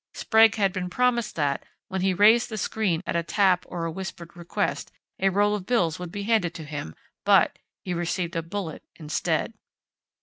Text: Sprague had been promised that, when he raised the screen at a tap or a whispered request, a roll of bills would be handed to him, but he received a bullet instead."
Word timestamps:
Sprague 0.15 0.55
had 0.55 0.73
been 0.73 0.89
promised 0.89 1.35
that, 1.35 1.63
when 1.87 2.01
he 2.01 2.11
raised 2.11 2.49
the 2.49 2.57
screen 2.57 3.03
at 3.05 3.15
a 3.15 3.21
tap 3.21 3.63
or 3.67 3.85
a 3.85 3.91
whispered 3.91 4.35
request, 4.35 4.91
a 5.19 5.29
roll 5.29 5.53
of 5.53 5.67
bills 5.67 5.99
would 5.99 6.11
be 6.11 6.23
handed 6.23 6.55
to 6.55 6.63
him, 6.63 6.95
but 7.23 7.59
he 7.83 7.93
received 7.93 8.35
a 8.35 8.41
bullet 8.41 8.81
instead." 8.95 9.53